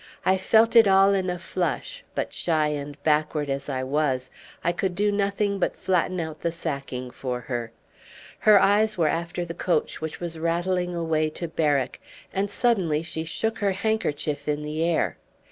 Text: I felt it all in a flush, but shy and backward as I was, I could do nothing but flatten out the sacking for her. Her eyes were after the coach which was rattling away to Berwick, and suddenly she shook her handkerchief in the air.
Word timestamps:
I 0.25 0.35
felt 0.35 0.75
it 0.75 0.87
all 0.87 1.13
in 1.13 1.29
a 1.29 1.37
flush, 1.37 2.03
but 2.15 2.33
shy 2.33 2.69
and 2.69 2.97
backward 3.03 3.51
as 3.51 3.69
I 3.69 3.83
was, 3.83 4.31
I 4.63 4.71
could 4.71 4.95
do 4.95 5.11
nothing 5.11 5.59
but 5.59 5.75
flatten 5.77 6.19
out 6.19 6.41
the 6.41 6.51
sacking 6.51 7.11
for 7.11 7.41
her. 7.41 7.71
Her 8.39 8.59
eyes 8.59 8.97
were 8.97 9.07
after 9.09 9.45
the 9.45 9.53
coach 9.53 10.01
which 10.01 10.19
was 10.19 10.39
rattling 10.39 10.95
away 10.95 11.29
to 11.29 11.47
Berwick, 11.47 12.01
and 12.33 12.49
suddenly 12.49 13.03
she 13.03 13.25
shook 13.25 13.59
her 13.59 13.73
handkerchief 13.73 14.47
in 14.47 14.63
the 14.63 14.83
air. 14.83 15.19